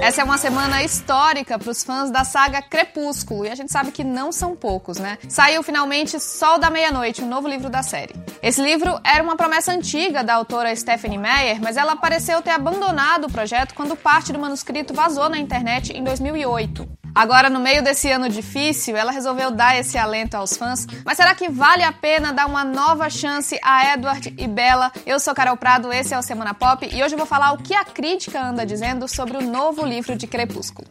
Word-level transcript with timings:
Essa 0.00 0.20
é 0.20 0.24
uma 0.24 0.38
semana 0.38 0.82
histórica 0.82 1.58
para 1.58 1.70
os 1.70 1.82
fãs 1.82 2.10
da 2.10 2.22
saga 2.24 2.62
Crepúsculo, 2.62 3.44
e 3.44 3.50
a 3.50 3.54
gente 3.54 3.72
sabe 3.72 3.90
que 3.90 4.04
não 4.04 4.30
são 4.30 4.54
poucos, 4.54 4.98
né? 4.98 5.18
Saiu 5.28 5.62
finalmente 5.62 6.20
Sol 6.20 6.58
da 6.58 6.70
Meia-Noite, 6.70 7.22
o 7.22 7.24
um 7.24 7.28
novo 7.28 7.48
livro 7.48 7.68
da 7.68 7.82
série. 7.82 8.14
Esse 8.42 8.62
livro 8.62 9.00
era 9.04 9.22
uma 9.22 9.36
promessa 9.36 9.72
antiga 9.72 10.22
da 10.22 10.34
autora 10.34 10.74
Stephanie 10.74 11.18
Meyer, 11.18 11.60
mas 11.60 11.76
ela 11.76 11.96
pareceu 11.96 12.40
ter 12.42 12.50
abandonado 12.50 13.24
o 13.26 13.32
projeto 13.32 13.74
quando 13.74 13.96
parte 13.96 14.32
do 14.32 14.38
manuscrito 14.38 14.94
vazou 14.94 15.28
na 15.28 15.38
internet 15.38 15.92
em 15.92 16.04
2008. 16.04 17.05
Agora, 17.16 17.48
no 17.48 17.58
meio 17.58 17.82
desse 17.82 18.10
ano 18.10 18.28
difícil, 18.28 18.94
ela 18.94 19.10
resolveu 19.10 19.50
dar 19.50 19.74
esse 19.74 19.96
alento 19.96 20.36
aos 20.36 20.54
fãs. 20.54 20.86
Mas 21.02 21.16
será 21.16 21.34
que 21.34 21.48
vale 21.48 21.82
a 21.82 21.90
pena 21.90 22.30
dar 22.30 22.44
uma 22.44 22.62
nova 22.62 23.08
chance 23.08 23.58
a 23.62 23.94
Edward 23.94 24.34
e 24.36 24.46
Bella? 24.46 24.92
Eu 25.06 25.18
sou 25.18 25.34
Carol 25.34 25.56
Prado, 25.56 25.90
esse 25.90 26.12
é 26.12 26.18
o 26.18 26.22
Semana 26.22 26.52
Pop 26.52 26.86
e 26.86 27.02
hoje 27.02 27.14
eu 27.14 27.18
vou 27.18 27.26
falar 27.26 27.52
o 27.52 27.58
que 27.62 27.74
a 27.74 27.86
crítica 27.86 28.38
anda 28.38 28.66
dizendo 28.66 29.08
sobre 29.08 29.38
o 29.38 29.40
novo 29.40 29.82
livro 29.86 30.14
de 30.14 30.26
Crepúsculo. 30.26 30.86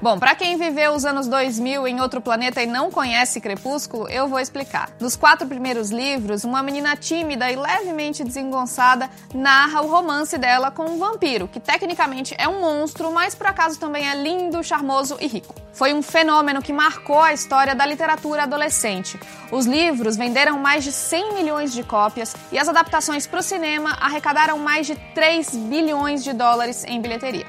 Bom, 0.00 0.18
para 0.18 0.34
quem 0.34 0.56
viveu 0.56 0.92
os 0.92 1.04
anos 1.04 1.26
2000 1.26 1.86
em 1.86 2.00
outro 2.00 2.20
planeta 2.20 2.62
e 2.62 2.66
não 2.66 2.90
conhece 2.90 3.40
Crepúsculo, 3.40 4.08
eu 4.08 4.28
vou 4.28 4.38
explicar. 4.38 4.90
Nos 5.00 5.16
quatro 5.16 5.46
primeiros 5.46 5.90
livros, 5.90 6.44
uma 6.44 6.62
menina 6.62 6.96
tímida 6.96 7.50
e 7.50 7.56
levemente 7.56 8.24
desengonçada 8.24 9.08
narra 9.34 9.82
o 9.82 9.88
romance 9.88 10.36
dela 10.38 10.70
com 10.70 10.84
um 10.84 10.98
vampiro, 10.98 11.48
que 11.48 11.60
tecnicamente 11.60 12.34
é 12.38 12.48
um 12.48 12.60
monstro, 12.60 13.10
mas 13.12 13.34
por 13.34 13.46
acaso 13.46 13.78
também 13.78 14.08
é 14.08 14.14
lindo, 14.14 14.62
charmoso 14.62 15.16
e 15.20 15.26
rico. 15.26 15.54
Foi 15.72 15.92
um 15.92 16.02
fenômeno 16.02 16.62
que 16.62 16.72
marcou 16.72 17.20
a 17.20 17.32
história 17.32 17.74
da 17.74 17.84
literatura 17.84 18.44
adolescente. 18.44 19.18
Os 19.52 19.66
livros 19.66 20.16
venderam 20.16 20.58
mais 20.58 20.84
de 20.84 20.92
100 20.92 21.34
milhões 21.34 21.72
de 21.72 21.82
cópias 21.82 22.34
e 22.50 22.58
as 22.58 22.68
adaptações 22.68 23.26
para 23.26 23.40
o 23.40 23.42
cinema 23.42 23.96
arrecadaram 24.00 24.58
mais 24.58 24.86
de 24.86 24.96
3 25.14 25.54
bilhões 25.54 26.24
de 26.24 26.32
dólares 26.32 26.82
em 26.84 27.00
bilheteria. 27.00 27.46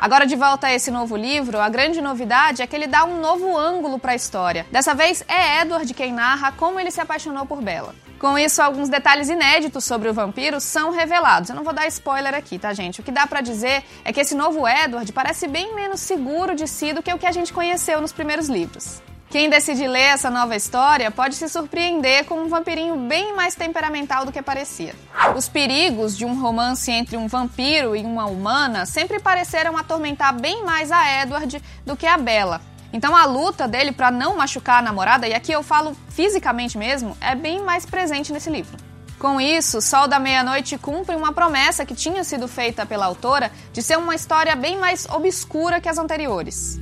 Agora, 0.00 0.26
de 0.26 0.36
volta 0.36 0.66
a 0.66 0.74
esse 0.74 0.90
novo 0.90 1.16
livro, 1.16 1.60
a 1.60 1.68
grande 1.68 2.00
novidade 2.00 2.62
é 2.62 2.66
que 2.66 2.74
ele 2.74 2.86
dá 2.86 3.04
um 3.04 3.20
novo 3.20 3.56
ângulo 3.56 3.98
para 3.98 4.12
a 4.12 4.14
história. 4.14 4.66
Dessa 4.70 4.94
vez 4.94 5.24
é 5.28 5.60
Edward 5.62 5.92
quem 5.94 6.12
narra 6.12 6.52
como 6.52 6.78
ele 6.78 6.90
se 6.90 7.00
apaixonou 7.00 7.46
por 7.46 7.62
Bella. 7.62 7.94
Com 8.18 8.38
isso, 8.38 8.60
alguns 8.60 8.90
detalhes 8.90 9.30
inéditos 9.30 9.84
sobre 9.84 10.08
o 10.08 10.12
vampiro 10.12 10.60
são 10.60 10.90
revelados. 10.90 11.48
Eu 11.48 11.56
não 11.56 11.64
vou 11.64 11.72
dar 11.72 11.86
spoiler 11.86 12.34
aqui, 12.34 12.58
tá, 12.58 12.72
gente? 12.74 13.00
O 13.00 13.02
que 13.02 13.10
dá 13.10 13.26
para 13.26 13.40
dizer 13.40 13.82
é 14.04 14.12
que 14.12 14.20
esse 14.20 14.34
novo 14.34 14.68
Edward 14.68 15.10
parece 15.12 15.48
bem 15.48 15.74
menos 15.74 16.00
seguro 16.00 16.54
de 16.54 16.66
si 16.66 16.92
do 16.92 17.02
que 17.02 17.12
o 17.12 17.18
que 17.18 17.26
a 17.26 17.32
gente 17.32 17.52
conheceu 17.52 18.00
nos 18.00 18.12
primeiros 18.12 18.48
livros. 18.48 19.00
Quem 19.30 19.48
decide 19.48 19.86
ler 19.86 20.00
essa 20.00 20.28
nova 20.28 20.56
história 20.56 21.08
pode 21.08 21.36
se 21.36 21.48
surpreender 21.48 22.24
com 22.24 22.34
um 22.34 22.48
vampirinho 22.48 22.96
bem 22.96 23.32
mais 23.32 23.54
temperamental 23.54 24.26
do 24.26 24.32
que 24.32 24.42
parecia. 24.42 24.92
Os 25.36 25.48
perigos 25.48 26.18
de 26.18 26.24
um 26.24 26.40
romance 26.40 26.90
entre 26.90 27.16
um 27.16 27.28
vampiro 27.28 27.94
e 27.94 28.02
uma 28.02 28.26
humana 28.26 28.84
sempre 28.86 29.20
pareceram 29.20 29.76
atormentar 29.76 30.34
bem 30.34 30.64
mais 30.64 30.90
a 30.90 31.22
Edward 31.22 31.62
do 31.86 31.96
que 31.96 32.08
a 32.08 32.18
Bella. 32.18 32.60
Então 32.92 33.14
a 33.14 33.24
luta 33.24 33.68
dele 33.68 33.92
para 33.92 34.10
não 34.10 34.36
machucar 34.36 34.80
a 34.80 34.82
namorada, 34.82 35.28
e 35.28 35.32
aqui 35.32 35.52
eu 35.52 35.62
falo 35.62 35.96
fisicamente 36.08 36.76
mesmo, 36.76 37.16
é 37.20 37.36
bem 37.36 37.62
mais 37.62 37.86
presente 37.86 38.32
nesse 38.32 38.50
livro. 38.50 38.76
Com 39.16 39.40
isso, 39.40 39.80
Sol 39.80 40.08
da 40.08 40.18
Meia-Noite 40.18 40.76
cumpre 40.76 41.14
uma 41.14 41.32
promessa 41.32 41.86
que 41.86 41.94
tinha 41.94 42.24
sido 42.24 42.48
feita 42.48 42.84
pela 42.84 43.06
autora 43.06 43.52
de 43.72 43.80
ser 43.80 43.96
uma 43.96 44.16
história 44.16 44.56
bem 44.56 44.76
mais 44.76 45.06
obscura 45.06 45.80
que 45.80 45.88
as 45.88 45.98
anteriores. 45.98 46.80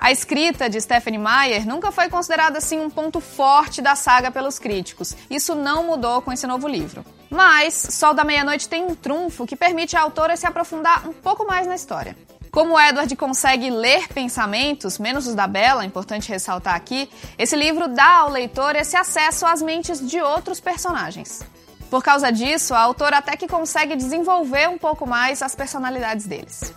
A 0.00 0.10
escrita 0.10 0.68
de 0.68 0.80
Stephanie 0.80 1.18
Meyer 1.18 1.66
nunca 1.66 1.92
foi 1.92 2.08
considerada 2.08 2.58
assim 2.58 2.80
um 2.80 2.90
ponto 2.90 3.20
forte 3.20 3.80
da 3.80 3.94
saga 3.94 4.30
pelos 4.30 4.58
críticos. 4.58 5.14
Isso 5.30 5.54
não 5.54 5.84
mudou 5.84 6.20
com 6.20 6.32
esse 6.32 6.46
novo 6.46 6.66
livro. 6.66 7.04
Mas 7.30 7.74
Sol 7.74 8.14
da 8.14 8.24
Meia-Noite 8.24 8.68
tem 8.68 8.84
um 8.84 8.94
trunfo 8.94 9.46
que 9.46 9.54
permite 9.54 9.96
à 9.96 10.00
autora 10.00 10.36
se 10.36 10.46
aprofundar 10.46 11.06
um 11.08 11.12
pouco 11.12 11.46
mais 11.46 11.66
na 11.66 11.74
história. 11.74 12.16
Como 12.50 12.80
Edward 12.80 13.14
consegue 13.14 13.70
ler 13.70 14.08
pensamentos, 14.08 14.98
menos 14.98 15.26
os 15.26 15.34
da 15.34 15.46
Bella, 15.46 15.84
importante 15.84 16.30
ressaltar 16.30 16.74
aqui, 16.74 17.08
esse 17.38 17.54
livro 17.54 17.86
dá 17.86 18.16
ao 18.16 18.30
leitor 18.30 18.74
esse 18.74 18.96
acesso 18.96 19.46
às 19.46 19.60
mentes 19.60 20.00
de 20.00 20.20
outros 20.20 20.58
personagens. 20.58 21.42
Por 21.90 22.02
causa 22.02 22.32
disso, 22.32 22.74
a 22.74 22.80
autora 22.80 23.18
até 23.18 23.36
que 23.36 23.46
consegue 23.46 23.94
desenvolver 23.94 24.68
um 24.68 24.78
pouco 24.78 25.06
mais 25.06 25.42
as 25.42 25.54
personalidades 25.54 26.26
deles. 26.26 26.72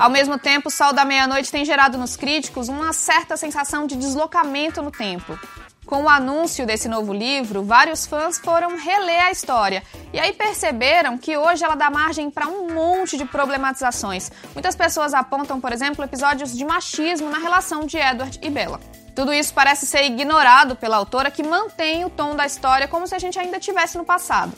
Ao 0.00 0.08
mesmo 0.08 0.38
tempo, 0.38 0.68
o 0.68 0.72
Sol 0.72 0.94
da 0.94 1.04
Meia-Noite 1.04 1.52
tem 1.52 1.62
gerado 1.62 1.98
nos 1.98 2.16
críticos 2.16 2.70
uma 2.70 2.90
certa 2.90 3.36
sensação 3.36 3.86
de 3.86 3.94
deslocamento 3.96 4.80
no 4.80 4.90
tempo. 4.90 5.38
Com 5.84 6.04
o 6.04 6.08
anúncio 6.08 6.64
desse 6.64 6.88
novo 6.88 7.12
livro, 7.12 7.62
vários 7.62 8.06
fãs 8.06 8.38
foram 8.38 8.78
reler 8.78 9.26
a 9.26 9.30
história 9.30 9.82
e 10.10 10.18
aí 10.18 10.32
perceberam 10.32 11.18
que 11.18 11.36
hoje 11.36 11.62
ela 11.62 11.74
dá 11.74 11.90
margem 11.90 12.30
para 12.30 12.48
um 12.48 12.72
monte 12.72 13.18
de 13.18 13.26
problematizações. 13.26 14.32
Muitas 14.54 14.74
pessoas 14.74 15.12
apontam, 15.12 15.60
por 15.60 15.70
exemplo, 15.70 16.02
episódios 16.02 16.56
de 16.56 16.64
machismo 16.64 17.28
na 17.28 17.38
relação 17.38 17.84
de 17.84 17.98
Edward 17.98 18.40
e 18.40 18.48
Bella. 18.48 18.80
Tudo 19.14 19.34
isso 19.34 19.52
parece 19.52 19.84
ser 19.84 20.04
ignorado 20.04 20.76
pela 20.76 20.96
autora, 20.96 21.30
que 21.30 21.42
mantém 21.42 22.06
o 22.06 22.10
tom 22.10 22.34
da 22.34 22.46
história 22.46 22.88
como 22.88 23.06
se 23.06 23.14
a 23.14 23.18
gente 23.18 23.38
ainda 23.38 23.58
estivesse 23.58 23.98
no 23.98 24.04
passado. 24.06 24.56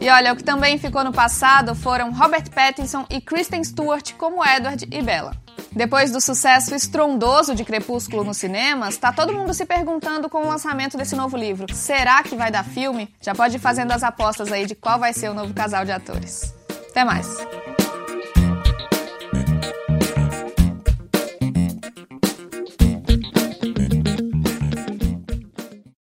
E 0.00 0.10
olha, 0.10 0.32
o 0.32 0.36
que 0.36 0.44
também 0.44 0.78
ficou 0.78 1.04
no 1.04 1.12
passado 1.12 1.74
foram 1.74 2.12
Robert 2.12 2.50
Pattinson 2.50 3.06
e 3.08 3.20
Kristen 3.20 3.62
Stewart 3.62 4.12
como 4.14 4.44
Edward 4.44 4.86
e 4.90 5.02
Bella. 5.02 5.36
Depois 5.72 6.12
do 6.12 6.20
sucesso 6.20 6.74
estrondoso 6.74 7.54
de 7.54 7.64
Crepúsculo 7.64 8.22
nos 8.22 8.36
cinemas, 8.36 8.96
tá 8.96 9.12
todo 9.12 9.32
mundo 9.32 9.52
se 9.52 9.66
perguntando 9.66 10.28
com 10.28 10.44
o 10.44 10.48
lançamento 10.48 10.96
desse 10.96 11.16
novo 11.16 11.36
livro: 11.36 11.66
será 11.74 12.22
que 12.22 12.36
vai 12.36 12.50
dar 12.50 12.64
filme? 12.64 13.12
Já 13.20 13.34
pode 13.34 13.56
ir 13.56 13.60
fazendo 13.60 13.92
as 13.92 14.04
apostas 14.04 14.52
aí 14.52 14.66
de 14.66 14.74
qual 14.74 14.98
vai 14.98 15.12
ser 15.12 15.30
o 15.30 15.34
novo 15.34 15.52
casal 15.52 15.84
de 15.84 15.90
atores. 15.90 16.54
Até 16.90 17.04
mais! 17.04 17.73